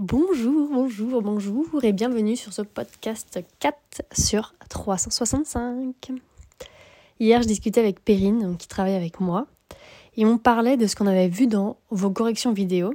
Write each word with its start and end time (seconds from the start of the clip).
Bonjour, 0.00 0.70
bonjour, 0.72 1.22
bonjour 1.22 1.84
et 1.84 1.92
bienvenue 1.92 2.34
sur 2.34 2.52
ce 2.52 2.62
podcast 2.62 3.38
4 3.60 3.78
sur 4.10 4.52
365. 4.68 6.10
Hier, 7.20 7.40
je 7.40 7.46
discutais 7.46 7.78
avec 7.78 8.04
Perrine, 8.04 8.56
qui 8.56 8.66
travaille 8.66 8.96
avec 8.96 9.20
moi, 9.20 9.46
et 10.16 10.26
on 10.26 10.36
parlait 10.36 10.76
de 10.76 10.88
ce 10.88 10.96
qu'on 10.96 11.06
avait 11.06 11.28
vu 11.28 11.46
dans 11.46 11.76
vos 11.90 12.10
corrections 12.10 12.52
vidéo. 12.52 12.94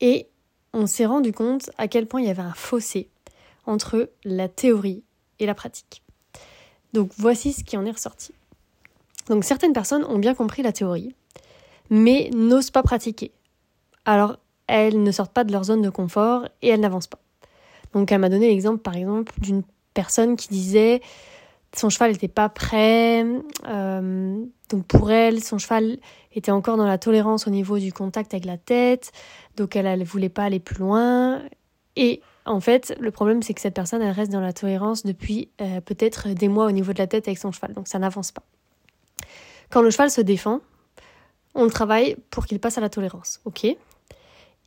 Et 0.00 0.26
on 0.72 0.88
s'est 0.88 1.06
rendu 1.06 1.32
compte 1.32 1.70
à 1.78 1.86
quel 1.86 2.08
point 2.08 2.20
il 2.20 2.26
y 2.26 2.30
avait 2.30 2.42
un 2.42 2.54
fossé 2.54 3.08
entre 3.64 4.10
la 4.24 4.48
théorie 4.48 5.04
et 5.38 5.46
la 5.46 5.54
pratique. 5.54 6.02
Donc 6.92 7.12
voici 7.16 7.52
ce 7.52 7.62
qui 7.62 7.76
en 7.76 7.86
est 7.86 7.92
ressorti. 7.92 8.34
Donc 9.28 9.44
certaines 9.44 9.72
personnes 9.72 10.04
ont 10.06 10.18
bien 10.18 10.34
compris 10.34 10.62
la 10.62 10.72
théorie, 10.72 11.14
mais 11.88 12.30
n'osent 12.34 12.72
pas 12.72 12.82
pratiquer. 12.82 13.30
Alors 14.04 14.38
elles 14.66 15.02
ne 15.02 15.10
sortent 15.10 15.32
pas 15.32 15.44
de 15.44 15.52
leur 15.52 15.64
zone 15.64 15.82
de 15.82 15.90
confort 15.90 16.48
et 16.62 16.68
elles 16.68 16.80
n'avancent 16.80 17.06
pas. 17.06 17.20
Donc 17.92 18.10
elle 18.12 18.20
m'a 18.20 18.28
donné 18.28 18.48
l'exemple 18.48 18.78
par 18.78 18.96
exemple 18.96 19.32
d'une 19.38 19.62
personne 19.94 20.36
qui 20.36 20.48
disait 20.48 21.00
son 21.74 21.88
cheval 21.88 22.12
n'était 22.12 22.28
pas 22.28 22.48
prêt, 22.48 23.24
euh, 23.66 24.44
donc 24.70 24.86
pour 24.86 25.10
elle 25.10 25.42
son 25.42 25.58
cheval 25.58 25.98
était 26.32 26.50
encore 26.50 26.76
dans 26.76 26.86
la 26.86 26.98
tolérance 26.98 27.46
au 27.46 27.50
niveau 27.50 27.78
du 27.78 27.92
contact 27.92 28.34
avec 28.34 28.44
la 28.44 28.58
tête, 28.58 29.12
donc 29.56 29.76
elle 29.76 29.98
ne 29.98 30.04
voulait 30.04 30.28
pas 30.28 30.44
aller 30.44 30.60
plus 30.60 30.78
loin 30.78 31.42
et 31.96 32.22
en 32.44 32.60
fait, 32.60 32.96
le 32.98 33.10
problème, 33.10 33.42
c'est 33.42 33.54
que 33.54 33.60
cette 33.60 33.74
personne, 33.74 34.02
elle 34.02 34.10
reste 34.10 34.32
dans 34.32 34.40
la 34.40 34.52
tolérance 34.52 35.04
depuis 35.04 35.50
euh, 35.60 35.80
peut-être 35.80 36.28
des 36.28 36.48
mois 36.48 36.66
au 36.66 36.72
niveau 36.72 36.92
de 36.92 36.98
la 36.98 37.06
tête 37.06 37.28
avec 37.28 37.38
son 37.38 37.52
cheval, 37.52 37.72
donc 37.72 37.86
ça 37.88 37.98
n'avance 37.98 38.32
pas. 38.32 38.42
Quand 39.70 39.82
le 39.82 39.90
cheval 39.90 40.10
se 40.10 40.20
défend, 40.20 40.60
on 41.54 41.64
le 41.64 41.70
travaille 41.70 42.16
pour 42.30 42.46
qu'il 42.46 42.58
passe 42.58 42.78
à 42.78 42.80
la 42.80 42.88
tolérance, 42.88 43.40
ok? 43.44 43.66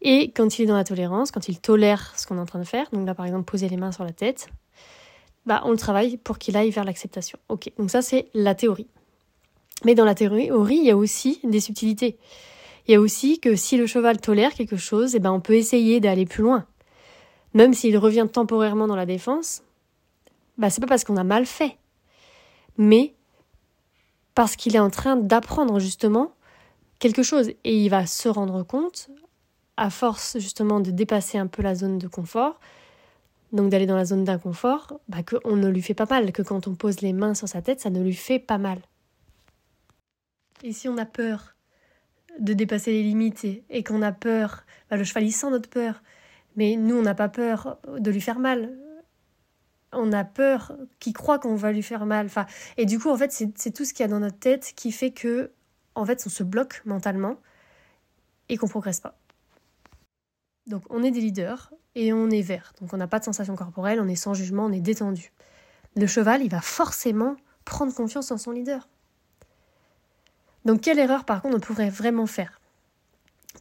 Et 0.08 0.30
quand 0.30 0.60
il 0.60 0.62
est 0.62 0.66
dans 0.68 0.76
la 0.76 0.84
tolérance, 0.84 1.32
quand 1.32 1.50
il 1.50 1.60
tolère 1.60 2.14
ce 2.16 2.28
qu'on 2.28 2.38
est 2.38 2.40
en 2.40 2.46
train 2.46 2.60
de 2.60 2.64
faire, 2.64 2.88
donc 2.94 3.08
là 3.08 3.16
par 3.16 3.26
exemple 3.26 3.44
poser 3.44 3.68
les 3.68 3.76
mains 3.76 3.92
sur 3.92 4.04
la 4.04 4.14
tête, 4.14 4.50
bah 5.48 5.62
on 5.66 5.72
le 5.72 5.78
travaille 5.78 6.18
pour 6.18 6.38
qu'il 6.38 6.56
aille 6.56 6.70
vers 6.70 6.84
l'acceptation, 6.84 7.40
ok 7.50 7.72
Donc 7.80 7.90
ça 7.90 8.04
c'est 8.04 8.30
la 8.36 8.54
théorie. 8.54 8.86
Mais 9.84 9.96
dans 9.96 10.06
la 10.06 10.14
théorie, 10.14 10.78
il 10.78 10.86
y 10.86 10.92
a 10.92 10.96
aussi 10.96 11.40
des 11.44 11.60
subtilités. 11.60 12.20
Il 12.88 12.92
y 12.92 12.96
a 12.96 13.02
aussi 13.02 13.40
que 13.40 13.56
si 13.56 13.78
le 13.78 13.88
cheval 13.88 14.22
tolère 14.22 14.54
quelque 14.54 14.78
chose, 14.78 15.16
eh 15.16 15.20
ben 15.20 15.32
on 15.32 15.42
peut 15.42 15.56
essayer 15.56 16.00
d'aller 16.00 16.28
plus 16.28 16.44
loin. 16.44 16.68
Même 17.56 17.74
s'il 17.74 17.98
revient 17.98 18.28
temporairement 18.32 18.86
dans 18.86 18.96
la 18.96 19.08
défense, 19.08 19.64
bah 20.60 20.70
c'est 20.70 20.82
pas 20.82 20.88
parce 20.88 21.04
qu'on 21.04 21.18
a 21.18 21.24
mal 21.24 21.48
fait, 21.48 21.78
mais 22.78 23.16
parce 24.36 24.56
qu'il 24.56 24.76
est 24.76 24.80
en 24.80 24.92
train 24.92 25.16
d'apprendre 25.16 25.80
justement 25.80 26.36
quelque 27.00 27.24
chose 27.24 27.50
et 27.64 27.76
il 27.76 27.90
va 27.90 28.06
se 28.06 28.30
rendre 28.30 28.62
compte, 28.62 29.10
à 29.78 29.90
force 29.90 30.38
justement 30.40 30.80
de 30.80 30.92
dépasser 30.92 31.38
un 31.38 31.48
peu 31.48 31.62
la 31.62 31.76
zone 31.76 31.98
de 31.98 32.08
confort, 32.08 32.60
donc 33.52 33.70
d'aller 33.70 33.86
dans 33.86 33.96
la 33.96 34.06
zone 34.06 34.24
d'inconfort, 34.24 35.00
bah 35.08 35.24
qu'on 35.24 35.56
ne 35.56 35.70
lui 35.70 35.82
fait 35.82 35.94
pas 35.94 36.06
mal, 36.06 36.32
que 36.32 36.42
quand 36.42 36.68
on 36.68 36.76
pose 36.76 37.02
les 37.02 37.14
mains 37.14 37.34
sur 37.34 37.48
sa 37.48 37.62
tête, 37.62 37.82
ça 37.82 37.90
ne 37.90 38.02
lui 38.02 38.14
fait 38.14 38.40
pas 38.40 38.58
mal. 38.58 38.80
Et 40.64 40.74
si 40.74 40.88
on 40.88 40.98
a 40.98 41.06
peur 41.06 41.56
de 42.40 42.54
dépasser 42.54 42.92
les 42.92 43.04
limites 43.04 43.46
et, 43.70 43.84
qu'on 43.84 44.02
a 44.02 44.12
peur, 44.12 44.66
bah 44.90 44.98
le 44.98 45.04
cheval 45.04 45.30
notre 45.50 45.70
peur, 45.70 46.02
mais 46.56 46.76
nous 46.76 46.96
on 46.96 47.02
n'a 47.02 47.16
pas 47.16 47.30
peur 47.30 47.78
de 47.98 48.12
lui 48.12 48.22
faire 48.22 48.40
mal 48.40 48.76
on 49.96 50.12
a 50.12 50.24
peur, 50.24 50.74
qui 51.00 51.14
croit 51.14 51.40
qu'on 51.40 51.56
va 51.56 51.72
lui 51.72 51.84
faire 51.84 52.06
mal. 52.06 52.26
Enfin, 52.26 52.46
et 52.78 52.86
du 52.86 53.00
coup, 53.00 53.10
en 53.10 53.18
fait, 53.18 53.32
c'est 53.32 53.72
tout 53.72 53.86
ce 53.86 53.94
qu'il 53.94 54.04
y 54.04 54.06
a 54.06 54.10
dans 54.10 54.20
notre 54.20 54.38
tête 54.38 54.74
qui 54.76 54.92
fait 54.92 55.12
que, 55.12 55.52
en 55.96 56.06
fait, 56.06 56.22
on 56.26 56.30
se 56.30 56.44
bloque 56.44 56.82
mentalement 56.86 57.38
et 58.50 58.58
qu'on 58.58 58.68
progresse 58.68 59.00
pas. 59.00 59.18
Donc, 60.68 60.84
on 60.90 61.04
est 61.04 61.12
des 61.12 61.22
leaders 61.22 61.72
et 61.94 62.12
on 62.14 62.30
est 62.30 62.42
vert. 62.42 62.74
Donc, 62.82 62.94
on 62.94 62.98
n'a 62.98 63.08
pas 63.08 63.20
de 63.20 63.26
sensation 63.26 63.56
corporelle, 63.56 64.00
on 64.00 64.08
est 64.08 64.16
sans 64.16 64.34
jugement, 64.34 64.66
on 64.66 64.72
est 64.72 64.80
détendu. 64.80 65.32
Le 65.96 66.08
cheval, 66.08 66.42
il 66.42 66.50
va 66.50 66.62
forcément 66.62 67.36
prendre 67.64 67.94
confiance 67.94 68.32
en 68.32 68.38
son 68.38 68.52
leader. 68.52 68.88
Donc, 70.66 70.82
quelle 70.82 71.00
erreur, 71.00 71.26
par 71.26 71.42
contre, 71.42 71.56
on 71.56 71.60
pourrait 71.60 71.90
vraiment 71.90 72.26
faire 72.26 72.60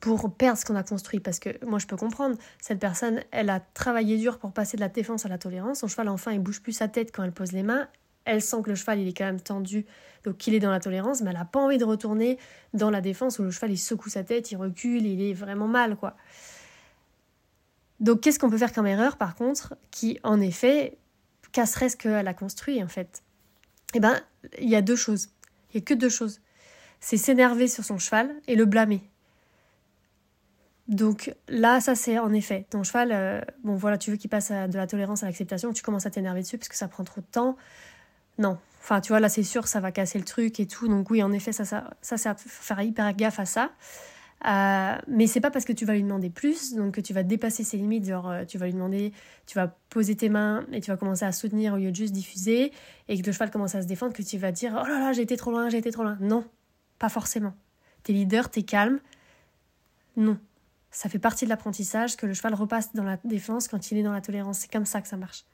pour 0.00 0.34
perdre 0.34 0.58
ce 0.58 0.64
qu'on 0.64 0.76
a 0.76 0.82
construit? 0.82 1.20
Parce 1.20 1.38
que 1.38 1.64
moi, 1.64 1.78
je 1.78 1.86
peux 1.86 1.96
comprendre, 1.96 2.36
cette 2.60 2.80
personne, 2.80 3.20
elle 3.30 3.50
a 3.50 3.60
travaillé 3.60 4.16
dur 4.16 4.38
pour 4.38 4.52
passer 4.52 4.76
de 4.76 4.80
la 4.80 4.88
défense 4.88 5.26
à 5.26 5.28
la 5.28 5.38
tolérance. 5.38 5.80
Son 5.80 5.88
cheval, 5.88 6.08
enfin, 6.08 6.32
il 6.32 6.40
bouge 6.40 6.62
plus 6.62 6.72
sa 6.72 6.88
tête 6.88 7.14
quand 7.14 7.22
elle 7.22 7.32
pose 7.32 7.52
les 7.52 7.62
mains. 7.62 7.88
Elle 8.24 8.40
sent 8.40 8.62
que 8.62 8.70
le 8.70 8.74
cheval, 8.74 9.00
il 9.00 9.08
est 9.08 9.12
quand 9.12 9.26
même 9.26 9.40
tendu, 9.40 9.84
donc 10.24 10.38
qu'il 10.38 10.54
est 10.54 10.60
dans 10.60 10.70
la 10.70 10.80
tolérance, 10.80 11.20
mais 11.20 11.28
elle 11.28 11.36
n'a 11.36 11.44
pas 11.44 11.60
envie 11.60 11.76
de 11.76 11.84
retourner 11.84 12.38
dans 12.72 12.88
la 12.88 13.02
défense 13.02 13.38
où 13.38 13.42
le 13.42 13.50
cheval, 13.50 13.70
il 13.70 13.76
secoue 13.76 14.08
sa 14.08 14.24
tête, 14.24 14.50
il 14.50 14.56
recule, 14.56 15.04
il 15.04 15.20
est 15.20 15.34
vraiment 15.34 15.68
mal, 15.68 15.96
quoi. 15.96 16.16
Donc, 18.00 18.20
qu'est-ce 18.20 18.38
qu'on 18.38 18.50
peut 18.50 18.58
faire 18.58 18.72
comme 18.72 18.86
erreur, 18.86 19.16
par 19.16 19.34
contre, 19.34 19.76
qui, 19.90 20.18
en 20.22 20.40
effet, 20.40 20.98
casserait 21.52 21.88
ce 21.88 21.96
qu'elle 21.96 22.28
a 22.28 22.34
construit, 22.34 22.82
en 22.82 22.88
fait? 22.88 23.22
Eh 23.94 24.00
ben, 24.00 24.20
il 24.58 24.68
y 24.68 24.76
a 24.76 24.82
deux 24.82 24.96
choses. 24.96 25.28
Il 25.72 25.78
n'y 25.78 25.82
a 25.82 25.84
que 25.84 25.94
deux 25.94 26.08
choses. 26.08 26.40
C'est 27.00 27.16
s'énerver 27.16 27.68
sur 27.68 27.84
son 27.84 27.98
cheval 27.98 28.34
et 28.46 28.56
le 28.56 28.64
blâmer. 28.64 29.02
Donc 30.88 31.34
là, 31.48 31.80
ça 31.80 31.94
c'est 31.94 32.18
en 32.18 32.32
effet, 32.32 32.66
ton 32.68 32.82
cheval, 32.82 33.10
euh, 33.12 33.40
bon 33.62 33.74
voilà, 33.74 33.96
tu 33.96 34.10
veux 34.10 34.16
qu'il 34.18 34.28
passe 34.28 34.50
de 34.50 34.76
la 34.76 34.86
tolérance 34.86 35.22
à 35.22 35.26
l'acceptation, 35.26 35.72
tu 35.72 35.82
commences 35.82 36.04
à 36.04 36.10
t'énerver 36.10 36.42
dessus 36.42 36.58
parce 36.58 36.68
que 36.68 36.76
ça 36.76 36.88
prend 36.88 37.04
trop 37.04 37.22
de 37.22 37.26
temps. 37.26 37.56
Non, 38.36 38.58
enfin 38.80 39.00
tu 39.00 39.08
vois, 39.12 39.20
là 39.20 39.30
c'est 39.30 39.42
sûr, 39.44 39.66
ça 39.66 39.80
va 39.80 39.92
casser 39.92 40.18
le 40.18 40.24
truc 40.24 40.60
et 40.60 40.66
tout. 40.66 40.86
Donc 40.88 41.08
oui, 41.10 41.22
en 41.22 41.32
effet, 41.32 41.52
ça, 41.52 41.64
ça, 41.64 41.90
ça 42.02 42.18
c'est 42.18 42.28
à 42.28 42.34
faire 42.34 42.82
hyper 42.82 43.14
gaffe 43.14 43.40
à 43.40 43.46
ça. 43.46 43.70
Euh, 44.46 44.98
mais 45.08 45.26
c'est 45.26 45.40
pas 45.40 45.50
parce 45.50 45.64
que 45.64 45.72
tu 45.72 45.86
vas 45.86 45.94
lui 45.94 46.02
demander 46.02 46.28
plus, 46.28 46.74
donc 46.74 46.94
que 46.94 47.00
tu 47.00 47.14
vas 47.14 47.22
dépasser 47.22 47.64
ses 47.64 47.78
limites, 47.78 48.06
genre 48.06 48.28
euh, 48.28 48.44
tu 48.44 48.58
vas 48.58 48.66
lui 48.66 48.74
demander, 48.74 49.12
tu 49.46 49.54
vas 49.54 49.68
poser 49.88 50.16
tes 50.16 50.28
mains 50.28 50.66
et 50.70 50.82
tu 50.82 50.90
vas 50.90 50.98
commencer 50.98 51.24
à 51.24 51.32
soutenir 51.32 51.74
au 51.74 51.76
lieu 51.78 51.90
de 51.90 51.96
juste 51.96 52.12
diffuser, 52.12 52.70
et 53.08 53.20
que 53.20 53.24
le 53.24 53.32
cheval 53.32 53.50
commence 53.50 53.74
à 53.74 53.80
se 53.80 53.86
défendre, 53.86 54.12
que 54.12 54.22
tu 54.22 54.36
vas 54.36 54.52
dire 54.52 54.78
oh 54.82 54.86
là 54.86 55.00
là, 55.00 55.12
j'ai 55.14 55.22
été 55.22 55.36
trop 55.38 55.50
loin, 55.50 55.70
j'ai 55.70 55.78
été 55.78 55.90
trop 55.90 56.02
loin. 56.02 56.18
Non, 56.20 56.44
pas 56.98 57.08
forcément. 57.08 57.54
T'es 58.02 58.12
leader, 58.12 58.50
t'es 58.50 58.64
calme. 58.64 59.00
Non, 60.16 60.38
ça 60.90 61.08
fait 61.08 61.18
partie 61.18 61.46
de 61.46 61.50
l'apprentissage 61.50 62.16
que 62.16 62.26
le 62.26 62.34
cheval 62.34 62.54
repasse 62.54 62.94
dans 62.94 63.02
la 63.02 63.18
défense 63.24 63.66
quand 63.66 63.90
il 63.90 63.98
est 63.98 64.02
dans 64.02 64.12
la 64.12 64.20
tolérance. 64.20 64.58
C'est 64.58 64.70
comme 64.70 64.84
ça 64.84 65.00
que 65.00 65.08
ça 65.08 65.16
marche. 65.16 65.44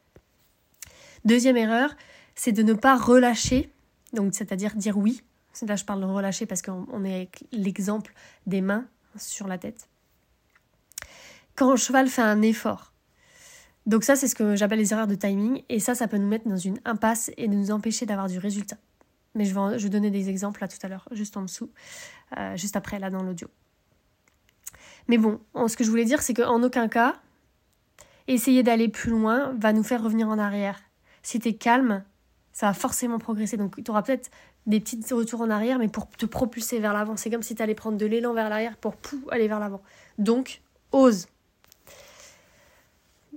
Deuxième 1.25 1.57
erreur, 1.57 1.95
c'est 2.35 2.53
de 2.53 2.63
ne 2.63 2.73
pas 2.73 2.97
relâcher, 2.97 3.73
donc 4.15 4.35
c'est-à-dire 4.35 4.75
dire 4.75 4.99
oui. 4.99 5.23
Là, 5.67 5.77
je 5.77 5.85
parle 5.85 6.01
de 6.01 6.07
relâcher 6.07 6.47
parce 6.47 6.63
qu'on 6.63 7.05
est 7.05 7.15
avec 7.15 7.45
l'exemple 7.53 8.15
des 8.47 8.61
mains 8.61 8.87
sur 9.17 9.47
la 9.47 9.59
tête. 9.59 9.89
Quand 11.57 11.71
le 11.71 11.77
cheval 11.77 12.09
fait 12.09 12.23
un 12.23 12.41
effort. 12.43 12.93
Donc 13.87 14.05
ça, 14.05 14.17
c'est 14.17 14.29
ce 14.29 14.35
que 14.35 14.57
j'appelle 14.57 14.79
les 14.79 14.93
erreurs 14.93 15.07
de 15.07 15.15
timing. 15.15 15.63
Et 15.69 15.81
ça, 15.81 15.95
ça 15.95 16.09
peut 16.09 16.17
nous 16.17 16.29
mettre 16.29 16.49
dans 16.49 16.57
une 16.57 16.79
impasse 16.85 17.31
et 17.37 17.49
nous 17.49 17.71
empêcher 17.71 18.07
d'avoir 18.07 18.29
du 18.29 18.39
résultat. 18.39 18.77
Mais 19.35 19.45
je 19.45 19.55
vais, 19.55 19.89
donner 19.89 20.11
des 20.11 20.29
exemples 20.29 20.61
là 20.61 20.69
tout 20.69 20.79
à 20.83 20.89
l'heure, 20.89 21.09
juste 21.13 21.37
en 21.37 21.43
dessous, 21.43 21.71
euh, 22.37 22.57
juste 22.57 22.77
après, 22.77 22.99
là 22.99 23.11
dans 23.11 23.23
l'audio. 23.23 23.49
Mais 25.09 25.19
bon, 25.19 25.41
ce 25.69 25.77
que 25.77 25.85
je 25.85 25.91
voulais 25.91 26.05
dire, 26.05 26.23
c'est 26.23 26.35
qu'en 26.35 26.63
aucun 26.63 26.89
cas, 26.89 27.17
essayer 28.27 28.63
d'aller 28.63 28.89
plus 28.89 29.11
loin 29.11 29.55
va 29.59 29.73
nous 29.73 29.83
faire 29.83 30.03
revenir 30.03 30.29
en 30.29 30.39
arrière. 30.39 30.81
Si 31.23 31.39
tu 31.39 31.53
calme, 31.55 32.05
ça 32.53 32.67
va 32.67 32.75
forcément 32.75 33.19
progresser. 33.19 33.57
Donc 33.57 33.83
tu 33.83 33.91
auras 33.91 34.03
peut-être 34.03 34.31
des 34.67 34.81
petits 34.81 35.01
retours 35.13 35.41
en 35.41 35.51
arrière, 35.51 35.79
mais 35.79 35.89
pour 35.89 36.09
te 36.09 36.27
propulser 36.27 36.79
vers 36.79 36.93
l'avant. 36.93 37.17
C'est 37.17 37.31
comme 37.31 37.43
si 37.43 37.55
tu 37.55 37.63
allais 37.63 37.75
prendre 37.75 37.97
de 37.97 38.07
l'élan 38.07 38.35
vers 38.35 38.49
l'arrière 38.49 38.77
pour 38.77 38.97
pou, 38.97 39.21
aller 39.31 39.49
vers 39.49 39.61
l'avant. 39.61 39.83
Donc, 40.19 40.61
ose. 40.93 41.29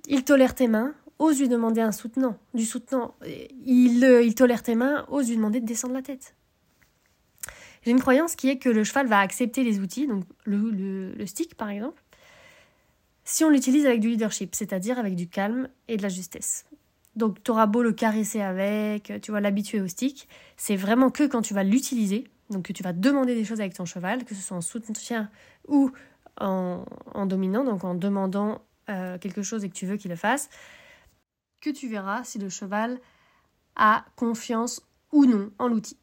Il 0.07 0.23
tolère 0.25 0.53
tes 0.53 0.68
mains, 0.68 0.94
ose 1.18 1.40
lui 1.40 1.47
demander 1.47 1.79
un 1.79 1.94
soutenant, 1.94 2.38
du 2.53 2.66
soutenant. 2.66 3.16
Euh, 3.23 3.47
il 3.66 4.35
tolère 4.35 4.63
tes 4.63 4.75
mains, 4.75 5.06
ose 5.07 5.29
lui 5.29 5.38
demander 5.38 5.62
de 5.62 5.66
descendre 5.66 5.94
la 5.94 6.02
tête. 6.02 6.35
J'ai 7.84 7.91
une 7.91 8.00
croyance 8.00 8.35
qui 8.35 8.50
est 8.50 8.57
que 8.57 8.69
le 8.69 8.84
cheval 8.84 9.07
va 9.07 9.19
accepter 9.19 9.63
les 9.63 9.79
outils, 9.79 10.07
donc 10.07 10.23
le, 10.46 11.25
stick 11.25 11.56
par 11.56 11.69
exemple, 11.69 12.02
si 13.25 13.44
on 13.44 13.50
l'utilise 13.50 13.85
avec 13.85 14.00
du 14.00 14.09
leadership, 14.09 14.55
c'est-à-dire 14.55 14.99
avec 14.99 15.16
du 15.16 15.28
calme 15.28 15.67
et 15.88 15.97
de 15.97 16.02
la 16.02 16.09
justesse. 16.09 16.66
Donc 17.16 17.44
tu 17.44 17.52
auras 17.52 17.68
beau 17.68 17.84
le 17.84 17.94
caresser 17.94 18.42
avec, 18.42 19.14
tu 19.22 19.32
vas 19.32 19.40
l'habituer 19.40 19.82
au 19.82 19.88
stick, 19.88 20.28
c'est 20.58 20.76
vraiment 20.76 21.12
que 21.12 21.28
quand 21.28 21.42
tu 21.42 21.54
vas 21.54 21.64
l'utiliser, 21.64 22.28
donc 22.50 22.66
que 22.66 22.74
tu 22.74 22.84
vas 22.84 22.94
demander 22.94 23.36
des 23.36 23.46
choses 23.46 23.60
avec 23.60 23.74
ton 23.74 23.86
cheval, 23.86 24.26
que 24.26 24.34
ce 24.34 24.42
soit 24.42 24.58
en 24.58 24.62
soutien 24.62 25.30
ou 25.68 25.92
en, 26.40 27.26
dominant, 27.26 27.64
donc 27.64 27.84
en 27.84 27.94
demandant 27.94 28.62
euh, 28.90 29.18
quelque 29.20 29.44
chose 29.44 29.64
et 29.64 29.70
que 29.70 29.76
tu 29.76 29.86
veux 29.86 29.98
qu'il 29.98 30.10
le 30.10 30.18
fasse, 30.18 30.50
que 31.62 31.70
tu 31.70 31.88
verras 31.88 32.24
si 32.24 32.40
le 32.40 32.50
cheval 32.50 33.00
a 33.76 34.06
confiance 34.16 34.82
ou 35.12 35.26
non 35.26 35.52
en 35.60 35.68
l'outil. 35.68 35.98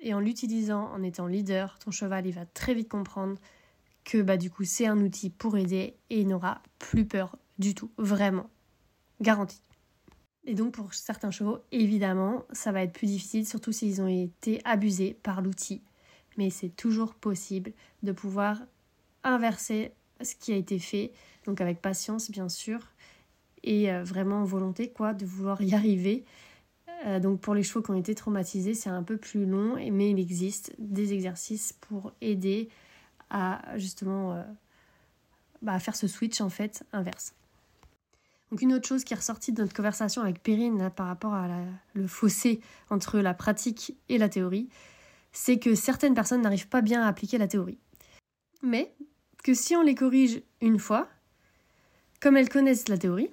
Et 0.00 0.14
en 0.14 0.20
l'utilisant, 0.20 0.90
en 0.92 1.02
étant 1.02 1.26
leader, 1.26 1.78
ton 1.78 1.92
cheval, 1.92 2.26
il 2.26 2.32
va 2.32 2.44
très 2.44 2.74
vite 2.74 2.88
comprendre 2.88 3.38
que 4.04 4.20
bah, 4.20 4.36
du 4.36 4.50
coup, 4.50 4.64
c'est 4.64 4.86
un 4.86 5.00
outil 5.00 5.30
pour 5.30 5.56
aider 5.56 5.96
et 6.10 6.20
il 6.20 6.26
n'aura 6.26 6.60
plus 6.80 7.06
peur 7.06 7.36
du 7.58 7.74
tout. 7.74 7.92
Vraiment. 7.98 8.50
Garantie. 9.20 9.62
Et 10.44 10.54
donc, 10.54 10.72
pour 10.74 10.92
certains 10.92 11.30
chevaux, 11.30 11.58
évidemment, 11.70 12.44
ça 12.52 12.72
va 12.72 12.82
être 12.82 12.92
plus 12.92 13.06
difficile, 13.06 13.46
surtout 13.46 13.72
s'ils 13.72 14.02
ont 14.02 14.08
été 14.08 14.60
abusés 14.64 15.16
par 15.22 15.40
l'outil. 15.40 15.82
Mais 16.36 16.50
c'est 16.50 16.70
toujours 16.70 17.14
possible 17.14 17.72
de 18.02 18.12
pouvoir 18.12 18.60
inverser 19.22 19.92
ce 20.20 20.34
qui 20.34 20.52
a 20.52 20.56
été 20.56 20.78
fait, 20.78 21.12
donc 21.46 21.60
avec 21.60 21.80
patience 21.80 22.30
bien 22.30 22.48
sûr, 22.48 22.80
et 23.62 23.92
euh, 23.92 24.02
vraiment 24.02 24.44
volonté 24.44 24.90
quoi, 24.90 25.14
de 25.14 25.24
vouloir 25.24 25.60
y 25.62 25.74
arriver. 25.74 26.24
Euh, 27.06 27.20
donc 27.20 27.40
pour 27.40 27.54
les 27.54 27.62
chevaux 27.62 27.82
qui 27.82 27.90
ont 27.90 27.98
été 27.98 28.14
traumatisés, 28.14 28.74
c'est 28.74 28.90
un 28.90 29.02
peu 29.02 29.16
plus 29.16 29.46
long, 29.46 29.76
mais 29.76 30.10
il 30.10 30.18
existe 30.18 30.74
des 30.78 31.12
exercices 31.12 31.72
pour 31.72 32.12
aider 32.20 32.68
à 33.30 33.62
justement 33.76 34.34
euh, 34.34 34.42
bah, 35.62 35.78
faire 35.78 35.96
ce 35.96 36.06
switch 36.06 36.40
en 36.40 36.50
fait 36.50 36.84
inverse. 36.92 37.34
Donc 38.52 38.60
une 38.60 38.74
autre 38.74 38.86
chose 38.86 39.02
qui 39.02 39.14
est 39.14 39.16
ressortie 39.16 39.50
de 39.52 39.62
notre 39.62 39.72
conversation 39.72 40.20
avec 40.20 40.42
Perrine 40.42 40.90
par 40.94 41.06
rapport 41.06 41.32
à 41.32 41.48
le 41.94 42.06
fossé 42.06 42.60
entre 42.90 43.18
la 43.18 43.32
pratique 43.32 43.96
et 44.10 44.18
la 44.18 44.28
théorie, 44.28 44.68
c'est 45.32 45.58
que 45.58 45.74
certaines 45.74 46.12
personnes 46.12 46.42
n'arrivent 46.42 46.68
pas 46.68 46.82
bien 46.82 47.02
à 47.02 47.08
appliquer 47.08 47.38
la 47.38 47.48
théorie. 47.48 47.78
Mais 48.62 48.92
que 49.42 49.54
si 49.54 49.74
on 49.74 49.80
les 49.80 49.94
corrige 49.94 50.42
une 50.60 50.78
fois, 50.78 51.08
comme 52.20 52.36
elles 52.36 52.50
connaissent 52.50 52.90
la 52.90 52.98
théorie, 52.98 53.30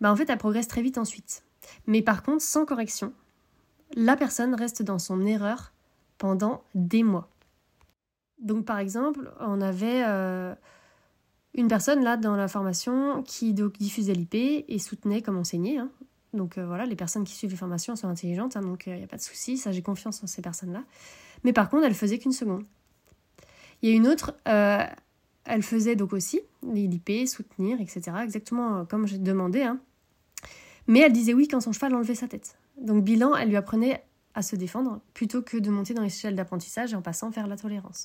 bah 0.00 0.12
en 0.12 0.14
fait 0.14 0.30
elles 0.30 0.38
progressent 0.38 0.68
très 0.68 0.82
vite 0.82 0.96
ensuite. 0.96 1.42
Mais 1.88 2.00
par 2.00 2.22
contre, 2.22 2.44
sans 2.44 2.64
correction, 2.64 3.12
la 3.96 4.16
personne 4.16 4.54
reste 4.54 4.84
dans 4.84 5.00
son 5.00 5.26
erreur 5.26 5.72
pendant 6.18 6.62
des 6.76 7.02
mois. 7.02 7.28
Donc 8.38 8.64
par 8.64 8.78
exemple, 8.78 9.28
on 9.40 9.60
avait 9.60 10.04
euh, 10.06 10.54
une 11.54 11.68
personne 11.68 12.02
là 12.02 12.16
dans 12.16 12.36
la 12.36 12.48
formation 12.48 13.22
qui 13.22 13.52
diffusait 13.52 14.14
l'IP 14.14 14.34
et 14.68 14.78
soutenait 14.78 15.22
comme 15.22 15.36
enseignait. 15.36 15.78
Hein. 15.78 15.90
Donc 16.32 16.56
euh, 16.56 16.66
voilà, 16.66 16.86
les 16.86 16.96
personnes 16.96 17.24
qui 17.24 17.34
suivent 17.34 17.50
les 17.50 17.56
formations 17.56 17.94
sont 17.94 18.08
intelligentes, 18.08 18.56
hein, 18.56 18.62
donc 18.62 18.84
il 18.86 18.92
euh, 18.92 18.96
n'y 18.96 19.04
a 19.04 19.06
pas 19.06 19.18
de 19.18 19.22
souci, 19.22 19.58
ça 19.58 19.70
j'ai 19.70 19.82
confiance 19.82 20.22
en 20.22 20.26
ces 20.26 20.40
personnes-là. 20.40 20.82
Mais 21.44 21.52
par 21.52 21.68
contre, 21.68 21.84
elle 21.84 21.94
faisait 21.94 22.18
qu'une 22.18 22.32
seconde. 22.32 22.64
Il 23.82 23.90
y 23.90 23.92
a 23.92 23.96
une 23.96 24.06
autre, 24.06 24.34
euh, 24.48 24.84
elle 25.44 25.62
faisait 25.62 25.96
donc 25.96 26.12
aussi 26.12 26.40
l'IP, 26.62 27.28
soutenir, 27.28 27.80
etc. 27.80 28.02
Exactement 28.22 28.86
comme 28.86 29.06
j'ai 29.06 29.18
demandé. 29.18 29.62
Hein. 29.62 29.78
Mais 30.86 31.00
elle 31.00 31.12
disait 31.12 31.34
oui 31.34 31.48
quand 31.48 31.60
son 31.60 31.72
cheval 31.72 31.94
enlevait 31.94 32.14
sa 32.14 32.28
tête. 32.28 32.56
Donc 32.80 33.04
bilan, 33.04 33.36
elle 33.36 33.48
lui 33.48 33.56
apprenait 33.56 34.02
à 34.34 34.40
se 34.40 34.56
défendre 34.56 35.00
plutôt 35.12 35.42
que 35.42 35.58
de 35.58 35.70
monter 35.70 35.92
dans 35.92 36.02
l'échelle 36.02 36.34
d'apprentissage 36.34 36.94
en 36.94 37.02
passant 37.02 37.28
vers 37.28 37.46
la 37.46 37.56
tolérance. 37.56 38.04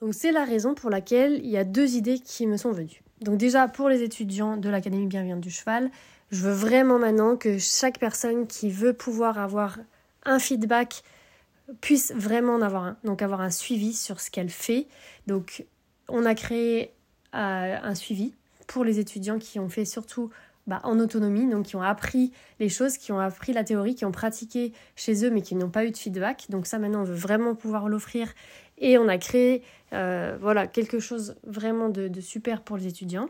Donc 0.00 0.14
c'est 0.14 0.32
la 0.32 0.44
raison 0.44 0.74
pour 0.74 0.90
laquelle 0.90 1.40
il 1.44 1.50
y 1.50 1.58
a 1.58 1.64
deux 1.64 1.94
idées 1.96 2.18
qui 2.18 2.46
me 2.46 2.56
sont 2.56 2.72
venues. 2.72 3.02
Donc 3.20 3.36
déjà 3.36 3.68
pour 3.68 3.88
les 3.88 4.02
étudiants 4.02 4.56
de 4.56 4.68
l'Académie 4.70 5.06
bienveillante 5.06 5.40
du 5.40 5.50
cheval, 5.50 5.90
je 6.30 6.42
veux 6.42 6.52
vraiment 6.52 6.98
maintenant 6.98 7.36
que 7.36 7.58
chaque 7.58 7.98
personne 7.98 8.46
qui 8.46 8.70
veut 8.70 8.94
pouvoir 8.94 9.38
avoir 9.38 9.78
un 10.24 10.38
feedback 10.38 11.02
puisse 11.80 12.12
vraiment 12.14 12.54
en 12.54 12.62
avoir 12.62 12.84
un. 12.84 12.96
Donc 13.04 13.20
avoir 13.20 13.40
un 13.42 13.50
suivi 13.50 13.92
sur 13.92 14.20
ce 14.20 14.30
qu'elle 14.30 14.48
fait. 14.48 14.86
Donc 15.26 15.64
on 16.08 16.24
a 16.24 16.34
créé 16.34 16.92
euh, 17.34 17.76
un 17.82 17.94
suivi 17.94 18.32
pour 18.66 18.84
les 18.84 19.00
étudiants 19.00 19.38
qui 19.38 19.58
ont 19.58 19.68
fait 19.68 19.84
surtout 19.84 20.30
bah, 20.66 20.80
en 20.84 20.98
autonomie, 21.00 21.48
donc 21.48 21.66
qui 21.66 21.76
ont 21.76 21.82
appris 21.82 22.32
les 22.58 22.68
choses, 22.68 22.96
qui 22.96 23.12
ont 23.12 23.18
appris 23.18 23.52
la 23.52 23.64
théorie, 23.64 23.94
qui 23.94 24.04
ont 24.04 24.12
pratiqué 24.12 24.72
chez 24.94 25.24
eux 25.24 25.30
mais 25.30 25.42
qui 25.42 25.56
n'ont 25.56 25.70
pas 25.70 25.84
eu 25.84 25.90
de 25.90 25.96
feedback. 25.96 26.46
Donc 26.48 26.66
ça 26.66 26.78
maintenant 26.78 27.00
on 27.00 27.04
veut 27.04 27.14
vraiment 27.14 27.54
pouvoir 27.54 27.88
l'offrir 27.88 28.32
et 28.80 28.98
on 28.98 29.08
a 29.08 29.18
créé 29.18 29.62
euh, 29.92 30.36
voilà, 30.40 30.66
quelque 30.66 30.98
chose 30.98 31.36
vraiment 31.44 31.88
de, 31.88 32.20
super 32.20 32.62
pour 32.62 32.76
les 32.76 32.86
étudiants. 32.86 33.28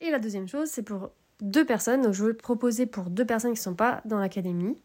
Et 0.00 0.10
la 0.10 0.18
deuxième 0.18 0.48
chose, 0.48 0.68
c'est 0.68 0.82
pour 0.82 1.10
deux 1.40 1.64
personnes. 1.64 2.02
Donc 2.02 2.14
je 2.14 2.24
le 2.24 2.34
proposer 2.34 2.86
pour 2.86 3.10
deux 3.10 3.24
personnes 3.24 3.52
qui 3.52 3.60
ne 3.60 3.64
sont 3.64 3.74
pas 3.74 4.00
dans 4.04 4.18
l'académie. 4.18 4.76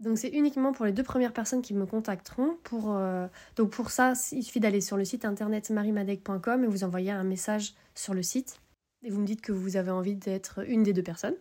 Donc 0.00 0.16
c'est 0.16 0.28
uniquement 0.28 0.72
pour 0.72 0.84
les 0.84 0.92
deux 0.92 1.02
premières 1.02 1.32
personnes 1.32 1.62
qui 1.62 1.74
me 1.74 1.86
contacteront. 1.86 2.56
Pour, 2.62 2.94
euh, 2.96 3.26
donc 3.56 3.70
pour 3.70 3.90
ça, 3.90 4.12
il 4.32 4.42
suffit 4.42 4.60
d'aller 4.60 4.80
sur 4.80 4.96
le 4.96 5.04
site 5.04 5.24
internet 5.24 5.70
marimadec.com 5.70 6.64
et 6.64 6.66
vous 6.66 6.84
envoyer 6.84 7.10
un 7.10 7.24
message 7.24 7.74
sur 7.94 8.14
le 8.14 8.22
site. 8.22 8.60
Et 9.04 9.10
vous 9.10 9.20
me 9.20 9.26
dites 9.26 9.40
que 9.40 9.52
vous 9.52 9.76
avez 9.76 9.90
envie 9.90 10.14
d'être 10.14 10.66
une 10.68 10.82
des 10.82 10.92
deux 10.92 11.02
personnes. 11.02 11.36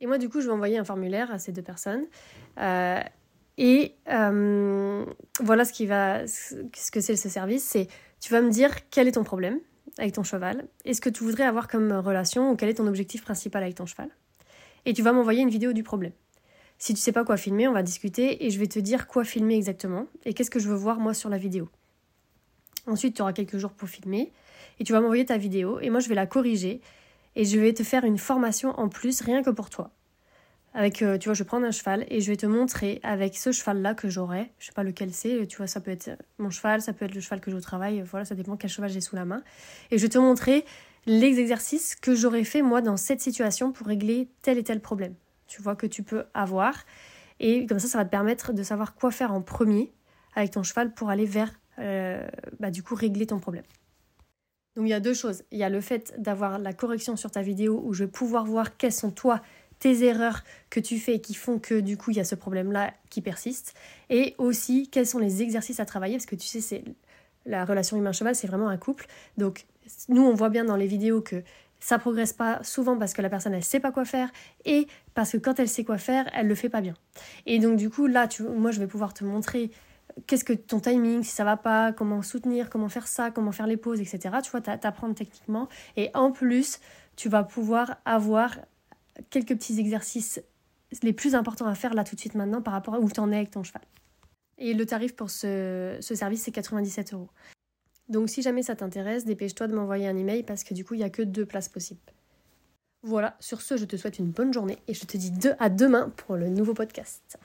Et 0.00 0.06
moi, 0.06 0.18
du 0.18 0.28
coup, 0.28 0.40
je 0.40 0.46
vais 0.46 0.52
envoyer 0.52 0.78
un 0.78 0.84
formulaire 0.84 1.30
à 1.30 1.38
ces 1.38 1.52
deux 1.52 1.62
personnes. 1.62 2.04
Euh, 2.58 3.00
et 3.58 3.94
euh, 4.08 5.04
voilà 5.40 5.64
ce, 5.64 5.74
ce 6.74 6.90
que 6.90 7.00
c'est 7.00 7.16
ce 7.16 7.28
service, 7.28 7.64
c'est 7.64 7.88
tu 8.20 8.32
vas 8.32 8.42
me 8.42 8.50
dire 8.50 8.70
quel 8.90 9.08
est 9.08 9.12
ton 9.12 9.24
problème 9.24 9.58
avec 9.98 10.12
ton 10.12 10.22
cheval, 10.22 10.66
est-ce 10.84 11.00
que 11.00 11.08
tu 11.08 11.24
voudrais 11.24 11.44
avoir 11.44 11.68
comme 11.68 11.90
relation 11.92 12.50
ou 12.50 12.56
quel 12.56 12.68
est 12.68 12.74
ton 12.74 12.86
objectif 12.86 13.22
principal 13.22 13.62
avec 13.62 13.76
ton 13.76 13.86
cheval? 13.86 14.10
Et 14.84 14.92
tu 14.92 15.02
vas 15.02 15.12
m'envoyer 15.12 15.42
une 15.42 15.48
vidéo 15.48 15.72
du 15.72 15.82
problème. 15.82 16.12
Si 16.78 16.92
tu 16.92 17.00
sais 17.00 17.12
pas 17.12 17.24
quoi 17.24 17.38
filmer, 17.38 17.66
on 17.66 17.72
va 17.72 17.82
discuter 17.82 18.44
et 18.44 18.50
je 18.50 18.58
vais 18.58 18.66
te 18.66 18.78
dire 18.78 19.06
quoi 19.06 19.24
filmer 19.24 19.56
exactement 19.56 20.06
et 20.24 20.34
qu'est-ce 20.34 20.50
que 20.50 20.58
je 20.58 20.68
veux 20.68 20.74
voir 20.74 20.98
moi 20.98 21.14
sur 21.14 21.30
la 21.30 21.38
vidéo. 21.38 21.70
Ensuite, 22.86 23.16
tu 23.16 23.22
auras 23.22 23.32
quelques 23.32 23.56
jours 23.56 23.72
pour 23.72 23.88
filmer 23.88 24.32
et 24.78 24.84
tu 24.84 24.92
vas 24.92 25.00
m'envoyer 25.00 25.24
ta 25.24 25.38
vidéo 25.38 25.80
et 25.80 25.88
moi 25.88 26.00
je 26.00 26.08
vais 26.08 26.14
la 26.14 26.26
corriger 26.26 26.80
et 27.34 27.44
je 27.44 27.58
vais 27.58 27.72
te 27.72 27.82
faire 27.82 28.04
une 28.04 28.18
formation 28.18 28.78
en 28.78 28.88
plus 28.88 29.22
rien 29.22 29.42
que 29.42 29.50
pour 29.50 29.70
toi. 29.70 29.90
Avec, 30.76 31.00
euh, 31.00 31.16
tu 31.16 31.30
vois, 31.30 31.34
je 31.34 31.42
vais 31.42 31.46
prendre 31.46 31.64
un 31.64 31.70
cheval 31.70 32.04
et 32.10 32.20
je 32.20 32.30
vais 32.30 32.36
te 32.36 32.44
montrer 32.44 33.00
avec 33.02 33.34
ce 33.34 33.50
cheval-là 33.50 33.94
que 33.94 34.10
j'aurai. 34.10 34.52
Je 34.58 34.66
sais 34.66 34.72
pas 34.72 34.82
lequel 34.82 35.10
c'est, 35.14 35.46
tu 35.46 35.56
vois, 35.56 35.66
ça 35.66 35.80
peut 35.80 35.90
être 35.90 36.10
mon 36.36 36.50
cheval, 36.50 36.82
ça 36.82 36.92
peut 36.92 37.06
être 37.06 37.14
le 37.14 37.22
cheval 37.22 37.40
que 37.40 37.50
j'ai 37.50 37.56
au 37.56 37.62
travail, 37.62 38.02
voilà, 38.02 38.26
ça 38.26 38.34
dépend 38.34 38.58
quel 38.58 38.68
cheval 38.68 38.90
j'ai 38.90 39.00
sous 39.00 39.16
la 39.16 39.24
main. 39.24 39.42
Et 39.90 39.96
je 39.96 40.02
vais 40.02 40.10
te 40.10 40.18
montrer 40.18 40.66
les 41.06 41.40
exercices 41.40 41.94
que 41.94 42.14
j'aurais 42.14 42.44
fait 42.44 42.60
moi 42.60 42.82
dans 42.82 42.98
cette 42.98 43.22
situation 43.22 43.72
pour 43.72 43.86
régler 43.86 44.28
tel 44.42 44.58
et 44.58 44.64
tel 44.64 44.80
problème. 44.80 45.14
Tu 45.46 45.62
vois, 45.62 45.76
que 45.76 45.86
tu 45.86 46.02
peux 46.02 46.24
avoir. 46.34 46.84
Et 47.40 47.64
comme 47.64 47.78
ça, 47.78 47.88
ça 47.88 47.96
va 47.96 48.04
te 48.04 48.10
permettre 48.10 48.52
de 48.52 48.62
savoir 48.62 48.94
quoi 48.94 49.10
faire 49.10 49.32
en 49.32 49.40
premier 49.40 49.94
avec 50.34 50.50
ton 50.50 50.62
cheval 50.62 50.92
pour 50.92 51.08
aller 51.08 51.24
vers, 51.24 51.58
euh, 51.78 52.28
bah, 52.60 52.70
du 52.70 52.82
coup, 52.82 52.94
régler 52.94 53.26
ton 53.26 53.38
problème. 53.38 53.64
Donc 54.76 54.84
il 54.84 54.90
y 54.90 54.94
a 54.94 55.00
deux 55.00 55.14
choses. 55.14 55.42
Il 55.50 55.58
y 55.58 55.64
a 55.64 55.70
le 55.70 55.80
fait 55.80 56.14
d'avoir 56.18 56.58
la 56.58 56.74
correction 56.74 57.16
sur 57.16 57.30
ta 57.30 57.40
vidéo 57.40 57.80
où 57.82 57.94
je 57.94 58.04
vais 58.04 58.10
pouvoir 58.10 58.44
voir 58.44 58.76
quels 58.76 58.92
sont 58.92 59.10
toi 59.10 59.40
tes 59.78 60.04
erreurs 60.04 60.42
que 60.70 60.80
tu 60.80 60.98
fais 60.98 61.20
qui 61.20 61.34
font 61.34 61.58
que 61.58 61.80
du 61.80 61.96
coup 61.96 62.10
il 62.10 62.16
y 62.16 62.20
a 62.20 62.24
ce 62.24 62.34
problème-là 62.34 62.92
qui 63.10 63.20
persiste, 63.20 63.74
et 64.10 64.34
aussi 64.38 64.88
quels 64.90 65.06
sont 65.06 65.18
les 65.18 65.42
exercices 65.42 65.80
à 65.80 65.84
travailler, 65.84 66.16
parce 66.16 66.26
que 66.26 66.36
tu 66.36 66.46
sais, 66.46 66.60
c'est 66.60 66.84
la 67.44 67.64
relation 67.64 67.96
humain-cheval, 67.96 68.34
c'est 68.34 68.46
vraiment 68.46 68.68
un 68.68 68.76
couple. 68.76 69.06
Donc 69.38 69.66
nous, 70.08 70.22
on 70.22 70.34
voit 70.34 70.48
bien 70.48 70.64
dans 70.64 70.76
les 70.76 70.86
vidéos 70.86 71.20
que 71.20 71.42
ça 71.80 71.98
progresse 71.98 72.32
pas 72.32 72.62
souvent 72.62 72.96
parce 72.98 73.12
que 73.12 73.22
la 73.22 73.28
personne 73.28 73.54
elle 73.54 73.62
sait 73.62 73.80
pas 73.80 73.92
quoi 73.92 74.04
faire 74.04 74.30
et 74.64 74.86
parce 75.14 75.32
que 75.32 75.36
quand 75.36 75.60
elle 75.60 75.68
sait 75.68 75.84
quoi 75.84 75.98
faire, 75.98 76.28
elle 76.34 76.48
le 76.48 76.54
fait 76.54 76.68
pas 76.68 76.80
bien. 76.80 76.94
Et 77.44 77.58
donc 77.58 77.76
du 77.76 77.90
coup 77.90 78.06
là, 78.06 78.26
tu, 78.26 78.42
moi 78.42 78.70
je 78.70 78.80
vais 78.80 78.86
pouvoir 78.86 79.14
te 79.14 79.24
montrer 79.24 79.70
qu'est-ce 80.26 80.44
que 80.44 80.54
ton 80.54 80.80
timing, 80.80 81.22
si 81.22 81.30
ça 81.30 81.44
va 81.44 81.56
pas, 81.56 81.92
comment 81.92 82.22
soutenir, 82.22 82.70
comment 82.70 82.88
faire 82.88 83.06
ça, 83.06 83.30
comment 83.30 83.52
faire 83.52 83.66
les 83.66 83.76
pauses, 83.76 84.00
etc. 84.00 84.36
Tu 84.42 84.50
vois, 84.50 84.60
t'apprendre 84.60 85.14
techniquement 85.14 85.68
et 85.96 86.10
en 86.14 86.32
plus 86.32 86.80
tu 87.14 87.28
vas 87.28 87.44
pouvoir 87.44 87.96
avoir 88.04 88.56
quelques 89.30 89.54
petits 89.54 89.78
exercices 89.78 90.40
les 91.02 91.12
plus 91.12 91.34
importants 91.34 91.66
à 91.66 91.74
faire 91.74 91.94
là 91.94 92.04
tout 92.04 92.14
de 92.14 92.20
suite 92.20 92.34
maintenant 92.34 92.62
par 92.62 92.72
rapport 92.72 92.94
à 92.94 93.00
où 93.00 93.10
tu 93.10 93.20
en 93.20 93.32
es 93.32 93.36
avec 93.36 93.50
ton 93.50 93.62
cheval. 93.62 93.82
Et 94.58 94.72
le 94.72 94.86
tarif 94.86 95.14
pour 95.14 95.30
ce, 95.30 95.98
service, 96.00 96.42
c'est 96.42 96.52
97 96.52 97.12
euros. 97.12 97.28
Donc 98.08 98.30
si 98.30 98.40
jamais 98.40 98.62
ça 98.62 98.76
t'intéresse, 98.76 99.24
dépêche-toi 99.24 99.66
de 99.66 99.74
m'envoyer 99.74 100.06
un 100.06 100.16
email 100.16 100.42
parce 100.42 100.64
que 100.64 100.74
du 100.74 100.84
coup, 100.84 100.94
il 100.94 100.98
n'y 100.98 101.04
a 101.04 101.10
que 101.10 101.22
deux 101.22 101.44
places 101.44 101.68
possibles. 101.68 102.00
Voilà, 103.02 103.36
sur 103.40 103.60
ce, 103.60 103.76
je 103.76 103.84
te 103.84 103.96
souhaite 103.96 104.18
une 104.18 104.30
bonne 104.30 104.52
journée 104.52 104.78
et 104.88 104.94
je 104.94 105.04
te 105.04 105.16
dis 105.16 105.32
à 105.58 105.68
demain 105.68 106.10
pour 106.16 106.36
le 106.36 106.48
nouveau 106.48 106.74
podcast. 106.74 107.38